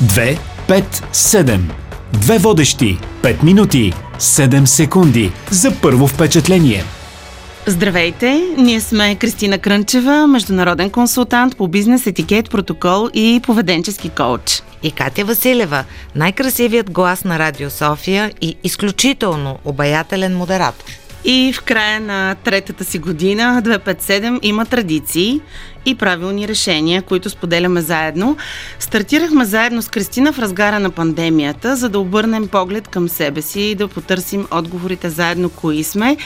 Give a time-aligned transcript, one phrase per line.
[0.00, 1.60] 2, 5, 7.
[2.12, 2.98] Две водещи.
[3.22, 3.92] 5 минути.
[4.18, 5.32] 7 секунди.
[5.50, 6.84] За първо впечатление.
[7.66, 8.42] Здравейте!
[8.58, 14.62] Ние сме Кристина Крънчева, международен консултант по бизнес, етикет, протокол и поведенчески коуч.
[14.82, 15.84] И Катя Василева,
[16.14, 20.84] най-красивият глас на Радио София и изключително обаятелен модератор.
[21.24, 25.40] И в края на третата си година 257 има традиции
[25.86, 28.36] и правилни решения, които споделяме заедно.
[28.78, 33.60] Стартирахме заедно с Кристина в разгара на пандемията, за да обърнем поглед към себе си
[33.60, 36.16] и да потърсим отговорите заедно кои сме,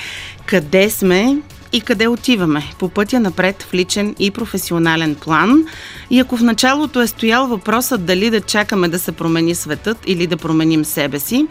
[0.47, 1.36] къде сме
[1.72, 5.64] и къде отиваме по пътя напред в личен и професионален план.
[6.11, 10.27] И ако в началото е стоял въпросът дали да чакаме да се промени светът или
[10.27, 11.47] да променим себе си,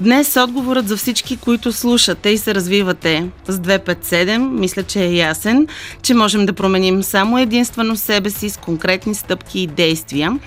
[0.00, 5.66] Днес отговорът за всички, които слушате и се развивате с 257, мисля, че е ясен,
[6.02, 10.38] че можем да променим само единствено себе си с конкретни стъпки и действия.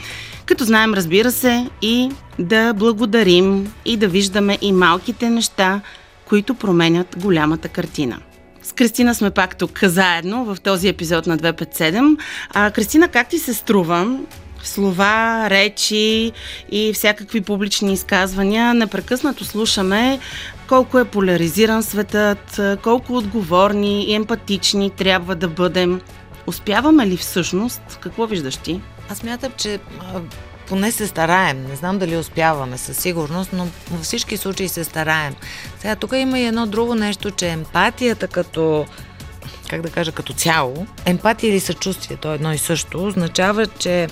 [0.46, 5.82] Като знаем, разбира се, и да благодарим и да виждаме и малките неща,
[6.30, 8.18] които променят голямата картина.
[8.63, 12.18] С Кристина сме пак тук заедно в този епизод на 257.
[12.54, 14.18] А, Кристина, как ти се струва
[14.67, 16.31] слова, речи
[16.71, 18.73] и всякакви публични изказвания.
[18.73, 20.20] Непрекъснато слушаме
[20.68, 26.01] колко е поляризиран светът, колко отговорни и емпатични трябва да бъдем.
[26.48, 27.81] Успяваме ли всъщност?
[28.01, 28.81] Какво виждаш ти?
[29.09, 29.79] Аз мятам, че
[30.68, 31.68] поне се стараем.
[31.70, 35.35] Не знам дали успяваме със сигурност, но във всички случаи се стараем.
[35.79, 38.85] Сега, тук има и едно друго нещо, че емпатията като
[39.72, 44.08] как да кажа, като цяло, емпатия или съчувствие, то е едно и също, означава, че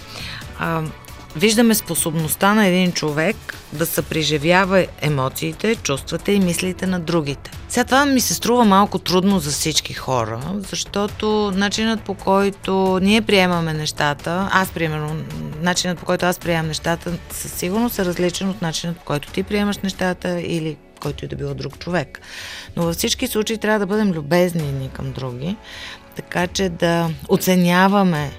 [0.60, 0.82] а,
[1.36, 3.36] виждаме способността на един човек
[3.74, 7.52] да съпреживява емоциите, чувствата и мислите на другите.
[7.70, 13.22] Сега това ми се струва малко трудно за всички хора, защото начинът по който ние
[13.22, 15.16] приемаме нещата, аз примерно,
[15.62, 19.44] начинът по който аз приемам нещата със сигурност е различен от начинът по който ти
[19.44, 22.22] приемаш нещата или който и да било друг човек.
[22.76, 25.56] Но във всички случаи трябва да бъдем любезни ни към други,
[26.16, 28.32] така че да оценяваме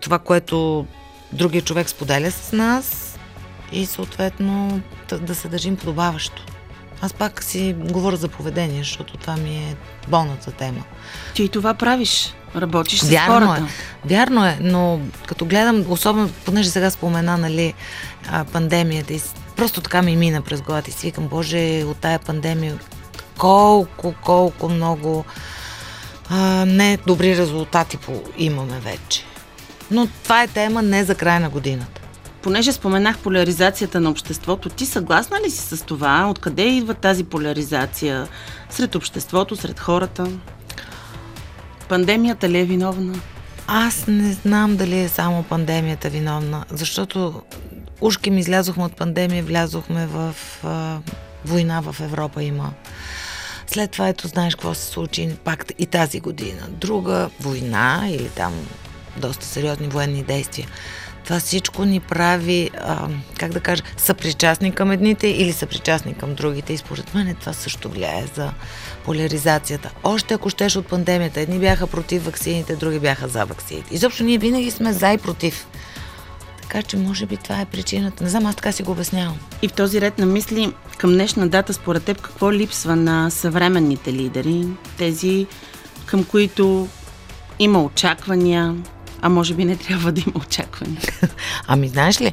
[0.00, 0.86] това, което
[1.32, 3.18] другия човек споделя с нас
[3.72, 4.80] и съответно
[5.20, 6.46] да се държим подобаващо.
[7.00, 9.76] Аз пак си говоря за поведение, защото това ми е
[10.08, 10.84] болната тема.
[11.34, 12.34] Ти и това правиш.
[12.56, 13.62] Работиш с Вярно хората.
[13.62, 14.08] Е.
[14.08, 17.74] Вярно е, но като гледам, особено, понеже сега спомена, нали,
[18.52, 19.20] пандемията и
[19.56, 22.78] просто така ми мина през главата и си викам, Боже, от тая пандемия
[23.38, 25.24] колко, колко много
[26.30, 29.24] а, не добри резултати по, имаме вече.
[29.90, 32.00] Но това е тема не за края на годината.
[32.42, 36.26] Понеже споменах поляризацията на обществото, ти съгласна ли си с това?
[36.30, 38.28] Откъде идва тази поляризация
[38.70, 40.26] сред обществото, сред хората?
[41.88, 43.20] Пандемията ли е виновна?
[43.66, 47.42] Аз не знам дали е само пандемията виновна, защото
[48.00, 50.34] ушки ми излязохме от пандемия, влязохме в
[50.64, 50.98] а,
[51.44, 52.72] война в Европа има.
[53.66, 56.62] След това ето знаеш какво се случи пак и тази година.
[56.68, 58.54] Друга война или там
[59.16, 60.68] доста сериозни военни действия.
[61.24, 66.72] Това всичко ни прави, а, как да кажа, съпричастни към едните или съпричастни към другите.
[66.72, 68.52] И според мен това също влияе за
[69.04, 69.90] поляризацията.
[70.02, 73.94] Още ако щеш от пандемията, едни бяха против ваксините, други бяха за ваксините.
[73.94, 75.66] Изобщо ние винаги сме за и против.
[76.74, 78.24] Така че може би това е причината.
[78.24, 79.38] Не знам, аз така си го обяснявам.
[79.62, 84.12] И в този ред на мисли, към днешна дата, според теб, какво липсва на съвременните
[84.12, 84.66] лидери?
[84.98, 85.46] Тези,
[86.06, 86.88] към които
[87.58, 88.74] има очаквания,
[89.22, 91.00] а може би не трябва да има очаквания.
[91.66, 92.32] ами знаеш ли,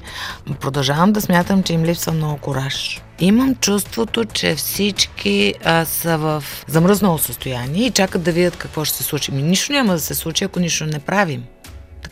[0.60, 3.02] продължавам да смятам, че им липсва много кораж.
[3.20, 8.98] Имам чувството, че всички а, са в замръзнало състояние и чакат да видят какво ще
[8.98, 9.32] се случи.
[9.32, 11.44] Ми нищо няма да се случи, ако нищо не правим.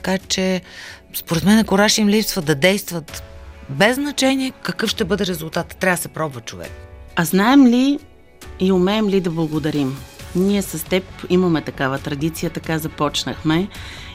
[0.03, 0.61] Така че,
[1.13, 3.23] според мен, кораж им липсва да действат
[3.69, 5.75] без значение какъв ще бъде резултат.
[5.79, 6.71] Трябва да се пробва човек.
[7.15, 7.99] А знаем ли
[8.59, 9.97] и умеем ли да благодарим?
[10.35, 13.67] Ние с теб имаме такава традиция, така започнахме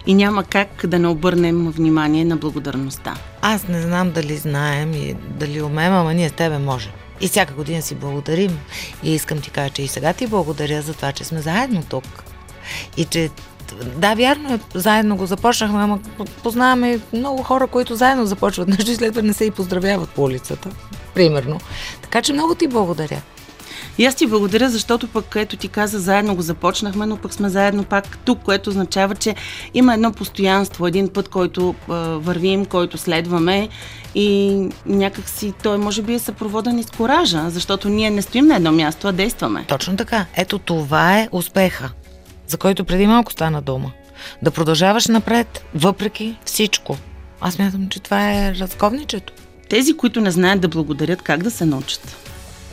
[0.07, 3.15] и няма как да не обърнем внимание на благодарността.
[3.43, 6.93] Аз не знам дали знаем и дали умеем, ама ние с тебе можем.
[7.21, 8.59] И всяка година си благодарим.
[9.03, 12.25] И искам ти кажа, че и сега ти благодаря за това, че сме заедно тук.
[12.97, 13.31] И че
[13.97, 15.99] да, вярно е, заедно го започнахме, ама
[16.43, 20.23] познаваме много хора, които заедно започват нещо и след това не се и поздравяват по
[20.23, 20.69] улицата.
[21.15, 21.61] Примерно.
[22.03, 23.23] Така че много ти благодаря.
[23.99, 27.49] И аз ти благодаря, защото пък, ето ти каза, заедно го започнахме, но пък сме
[27.49, 29.35] заедно пак тук, което означава, че
[29.75, 33.69] има едно постоянство, един път, който а, вървим, който следваме
[34.15, 38.57] и някакси той може би е съпроводен и с коража, защото ние не стоим на
[38.57, 39.65] едно място, а действаме.
[39.69, 40.27] Точно така.
[40.37, 41.91] Ето това е успеха,
[42.47, 43.93] за който преди малко стана дума.
[44.43, 46.97] Да продължаваш напред, въпреки всичко.
[47.41, 49.33] Аз мятам, че това е разковничето.
[49.69, 52.17] Тези, които не знаят да благодарят, как да се научат?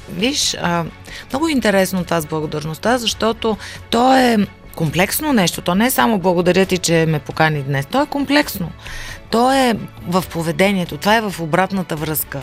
[0.09, 0.85] Виж, а,
[1.29, 3.57] много е интересно това с благодарността, защото
[3.89, 4.38] то е
[4.75, 5.62] комплексно нещо.
[5.62, 7.85] То не е само благодаря ти, че ме покани днес.
[7.85, 8.71] То е комплексно.
[9.29, 9.74] То е
[10.07, 12.41] в поведението, това е в обратната връзка,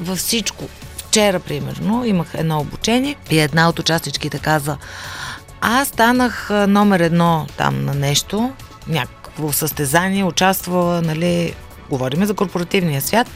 [0.00, 0.64] във всичко.
[0.96, 4.76] Вчера, примерно, имах едно обучение и една от участничките каза,
[5.60, 8.52] аз станах номер едно там на нещо,
[8.88, 11.54] някакво състезание, участвала, нали,
[11.90, 13.30] говориме за корпоративния свят,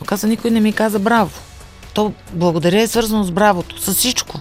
[0.00, 1.40] но каза, никой не ми каза браво.
[1.94, 4.40] То благодаря е свързано с бравото, с всичко.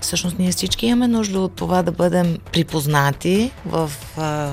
[0.00, 4.52] Всъщност ние всички имаме нужда от това да бъдем припознати в а,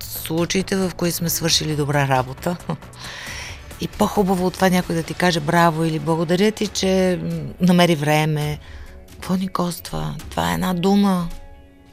[0.00, 2.56] случаите, в които сме свършили добра работа.
[3.80, 7.20] И по-хубаво от това някой да ти каже браво или благодаря ти, че
[7.60, 8.58] намери време.
[9.16, 10.14] Какво ни коства?
[10.30, 11.28] Това е една дума.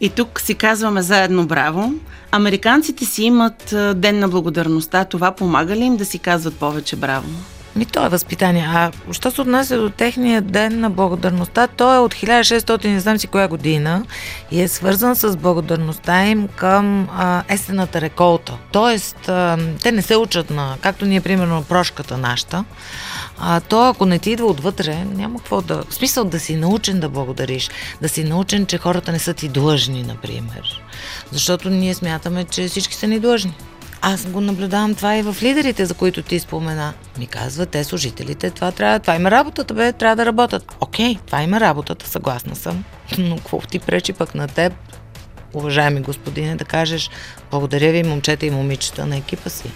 [0.01, 1.93] И тук си казваме заедно браво.
[2.31, 5.05] Американците си имат ден на благодарността.
[5.05, 7.29] Това помага ли им да си казват повече браво?
[7.75, 8.67] Ми то е възпитание.
[8.73, 13.17] А що се отнася до техния ден на благодарността, той е от 1600, не знам
[13.17, 14.05] си коя година
[14.51, 18.57] и е свързан с благодарността им към а, есената реколта.
[18.71, 22.65] Тоест, а, те не се учат на, както ние, примерно, прошката нашата,
[23.39, 25.83] а, то ако не ти идва отвътре, няма какво да...
[25.89, 27.69] В смисъл да си научен да благодариш,
[28.01, 30.81] да си научен, че хората не са ти длъжни, например.
[31.31, 33.53] Защото ние смятаме, че всички са ни длъжни.
[34.05, 36.94] Аз го наблюдавам това и в лидерите, за които ти спомена.
[37.19, 40.75] Ми казва, те служителите, това трябва, това има работата, бе, трябва да работят.
[40.79, 42.83] Окей, това има работата, съгласна съм.
[43.17, 44.73] Но какво ти пречи пък на теб,
[45.53, 47.09] уважаеми господине, да кажеш
[47.51, 49.71] благодаря ви, момчета и момичета на екипа си?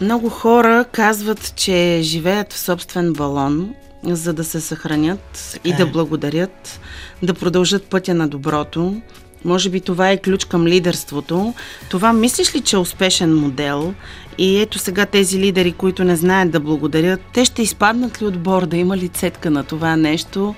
[0.00, 3.74] Много хора казват, че живеят в собствен балон,
[4.04, 5.86] за да се съхранят така и да е.
[5.86, 6.80] благодарят,
[7.22, 9.00] да продължат пътя на доброто.
[9.44, 11.54] Може би това е ключ към лидерството.
[11.90, 13.94] Това мислиш ли, че е успешен модел?
[14.38, 18.38] И ето сега тези лидери, които не знаят да благодарят, те ще изпаднат ли от
[18.38, 18.76] борда?
[18.76, 20.54] Има ли цетка на това нещо?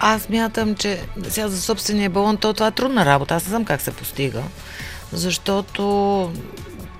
[0.00, 3.34] Аз мятам, че сега за собствения балон, то това е трудна работа.
[3.34, 4.42] Аз не знам как се постига.
[5.12, 6.30] Защото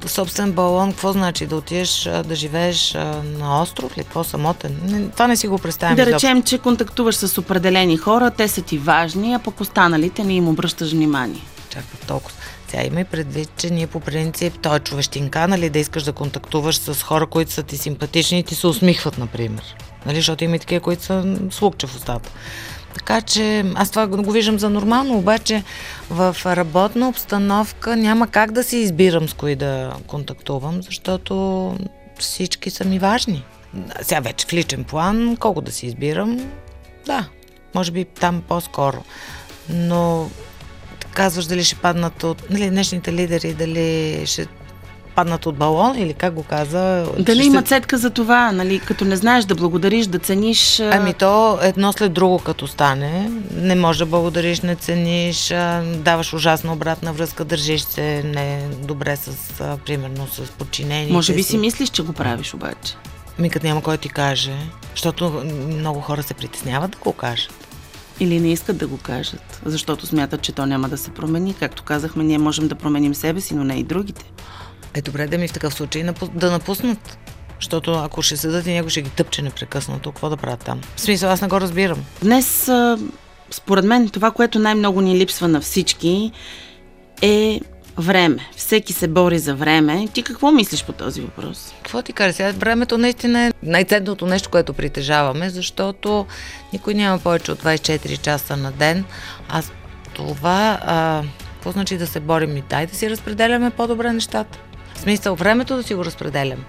[0.09, 1.47] собствен балон, какво значи?
[1.47, 2.95] Да отидеш да живееш
[3.39, 4.05] на остров ли?
[4.05, 4.81] Какво самотен?
[4.85, 5.97] Не, това не си го представям.
[5.97, 10.35] Да речем, че контактуваш с определени хора, те са ти важни, а пък останалите не
[10.35, 11.43] им обръщаш внимание.
[11.69, 12.37] Чакай толкова.
[12.69, 16.13] Сега има и предвид, че ние по принцип, той е човещинка, нали, да искаш да
[16.13, 19.77] контактуваш с хора, които са ти симпатични и ти се усмихват, например.
[20.07, 22.31] Нали, защото има и такива, които са слукче в устата.
[22.95, 25.63] Така че аз това го виждам за нормално, обаче
[26.11, 31.77] в работна обстановка няма как да си избирам с кои да контактувам, защото
[32.19, 33.45] всички са ми важни.
[34.03, 36.51] Сега вече в личен план, колко да си избирам,
[37.07, 37.29] да,
[37.75, 39.05] може би там по-скоро.
[39.69, 40.31] Но
[41.15, 44.47] казваш дали ще паднат от нали, днешните лидери, дали ще
[45.15, 47.07] паднат от балон или как го каза?
[47.19, 50.81] Дали има цетка за това, нали, като не знаеш да благодариш, да цениш?
[50.81, 53.31] Ами то едно след друго като стане.
[53.57, 55.49] Не може да благодариш, не цениш,
[55.85, 59.31] даваш ужасна обратна връзка, държиш се не добре с,
[59.87, 61.13] примерно, с подчинени.
[61.13, 62.95] Може би си мислиш, че го правиш обаче.
[63.39, 64.53] Ми като няма кой ти каже,
[64.95, 67.69] защото много хора се притесняват да го кажат.
[68.21, 71.55] Или не искат да го кажат, защото смятат, че то няма да се промени.
[71.55, 74.25] Както казахме, ние можем да променим себе си, но не и другите.
[74.95, 76.05] Е, добре да ми в такъв случай
[76.35, 77.19] да напуснат.
[77.61, 80.81] Защото ако ще седат и някой ще ги тъпче непрекъснато, какво да правят там?
[80.97, 82.05] В смисъл, аз не го разбирам.
[82.23, 82.71] Днес,
[83.51, 86.33] според мен, това, което най-много ни липсва на всички,
[87.23, 87.61] е
[87.99, 88.49] време.
[88.57, 90.09] Всеки се бори за време.
[90.15, 91.75] Ти какво мислиш по този въпрос?
[91.83, 92.33] Какво ти кажа?
[92.33, 96.27] Сега времето наистина е най-ценното нещо, което притежаваме, защото
[96.73, 99.05] никой няма повече от 24 часа на ден.
[99.49, 99.63] А
[100.15, 101.23] това, а,
[101.53, 104.59] какво значи да се борим и дай да си разпределяме по-добре нещата?
[105.03, 106.65] Смисъл, времето да си го разпределям.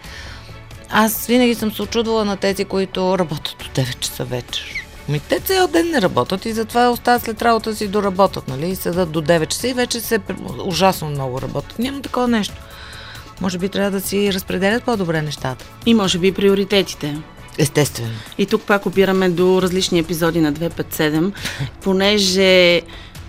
[0.89, 4.83] Аз винаги съм се очудвала на тези, които работят до 9 часа вечер.
[5.09, 8.69] Ми те цял ден не работят и затова остават след работа си доработат, нали?
[8.69, 10.19] И седат до 9 часа и вече се
[10.65, 11.79] ужасно много работят.
[11.79, 12.55] Няма такова нещо.
[13.41, 15.65] Може би трябва да си разпределят по-добре нещата.
[15.85, 17.17] И може би приоритетите.
[17.57, 18.13] Естествено.
[18.37, 21.31] И тук пак опираме до различни епизоди на 257,
[21.81, 22.81] понеже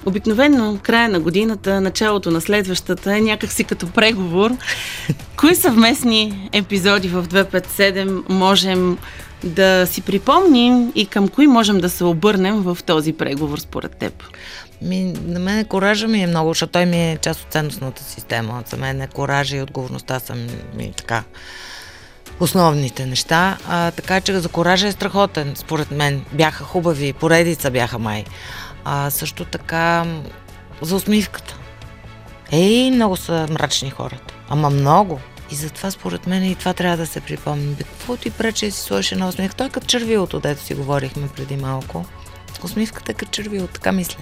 [0.06, 4.50] Обикновено края на годината, началото на следващата е някакси като преговор.
[5.37, 8.99] Кои съвместни епизоди в 257 можем
[9.44, 14.23] да си припомним и към кои можем да се обърнем в този преговор според теб?
[14.82, 18.62] Ми, на мен коража ми е много, защото той ми е част от ценностната система.
[18.66, 20.34] За мен е коража и отговорността са
[20.76, 21.23] ми така
[22.40, 23.58] основните неща.
[23.68, 26.25] А, така че за коража е страхотен, според мен.
[26.32, 28.25] Бяха хубави, поредица бяха май.
[28.84, 30.06] А също така
[30.82, 31.58] за усмивката.
[32.52, 34.34] Ей, много са мрачни хората.
[34.48, 35.20] Ама много.
[35.50, 37.74] И затова според мен и това трябва да се припомни.
[37.74, 39.56] Бе, какво ти пречи си сложиш една усмивка?
[39.56, 42.04] Той е като червилото, дето си говорихме преди малко.
[42.64, 44.18] Усмивката е като червилото, така мисля.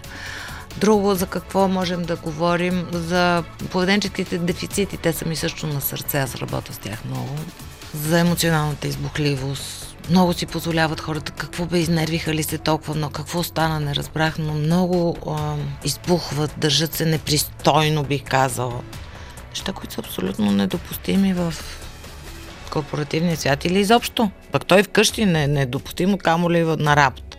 [0.76, 2.87] Друго, за какво можем да говорим?
[2.92, 4.97] За поведенческите дефицити.
[4.97, 6.19] Те са ми също на сърце.
[6.19, 7.37] Аз работя с тях много.
[7.95, 9.82] За емоционалната избухливост.
[10.11, 11.33] Много си позволяват хората.
[11.33, 13.13] Какво бе, изнервиха ли се толкова много?
[13.13, 15.55] Какво стана, не разбрах, но много а,
[15.85, 18.81] избухват, държат се непристойно, бих казала.
[19.51, 21.55] Неща, които са абсолютно недопустими в
[22.71, 24.31] корпоративния свят или изобщо.
[24.53, 27.37] Пък той вкъщи не, недопустимо, камо ли на работа.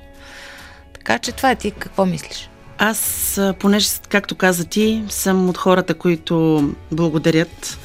[0.94, 1.72] Така че това е ти.
[1.72, 2.50] Какво мислиш?
[2.78, 7.80] Аз, понеже, както каза ти, съм от хората, които благодарят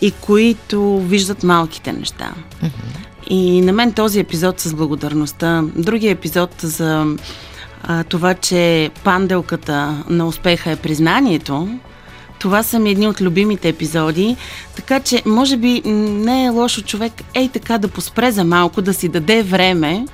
[0.00, 2.32] и които виждат малките неща.
[2.62, 3.13] Mm-hmm.
[3.30, 7.16] И на мен този епизод с благодарността, другия епизод за
[7.82, 11.68] а, това, че панделката на успеха е признанието,
[12.38, 14.36] това са ми едни от любимите епизоди,
[14.76, 18.94] така че може би не е лошо човек ей така да поспре за малко, да
[18.94, 20.06] си даде време,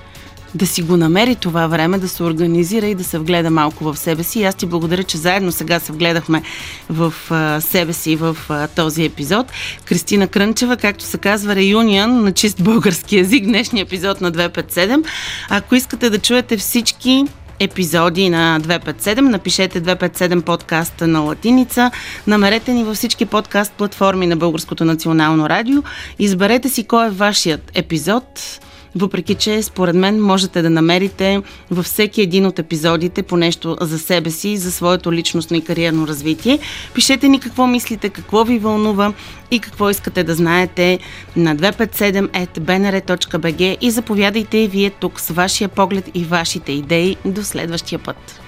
[0.54, 3.96] да си го намери това време, да се организира и да се вгледа малко в
[3.96, 4.40] себе си.
[4.40, 6.42] И аз ти благодаря, че заедно сега се вгледахме
[6.90, 9.46] в а, себе си в а, този епизод.
[9.84, 15.04] Кристина Крънчева, както се казва, реюнион на чист български язик, днешния епизод на 257.
[15.50, 17.24] Ако искате да чуете всички
[17.58, 19.20] епизоди на 257.
[19.20, 21.90] Напишете 257 подкаста на латиница.
[22.26, 25.82] Намерете ни във всички подкаст платформи на Българското национално радио.
[26.18, 28.60] Изберете си кой е вашият епизод
[28.96, 33.98] въпреки че според мен можете да намерите във всеки един от епизодите по нещо за
[33.98, 36.58] себе си, за своето личностно и кариерно развитие.
[36.94, 39.12] Пишете ни какво мислите, какво ви вълнува
[39.50, 40.98] и какво искате да знаете
[41.36, 47.98] на 257.bnr.bg и заповядайте и вие тук с вашия поглед и вашите идеи до следващия
[47.98, 48.40] път.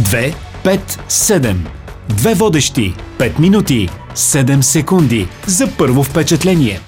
[0.00, 1.56] 2, 5, 7.
[2.08, 2.94] Две водещи.
[3.18, 3.88] 5 минути.
[4.14, 5.28] 7 секунди.
[5.46, 6.80] За първо впечатление.